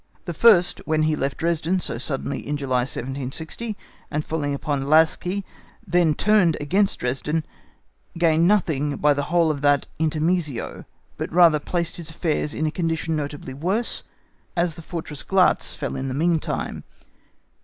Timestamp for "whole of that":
9.25-9.85